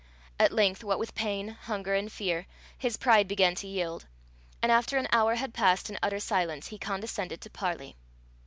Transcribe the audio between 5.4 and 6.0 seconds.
passed in